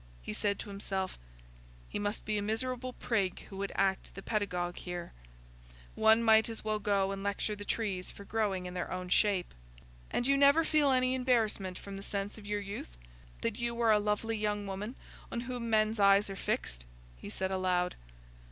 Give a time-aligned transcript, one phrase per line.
[0.23, 1.19] He said to himself,
[1.87, 5.13] "He must be a miserable prig who would act the pedagogue here:
[5.93, 9.53] one might as well go and lecture the trees for growing in their own shape."
[10.09, 13.99] "And you never feel any embarrassment from the sense of your youth—that you are a
[13.99, 14.95] lovely young woman
[15.31, 17.93] on whom men's eyes are fixed?" he said aloud.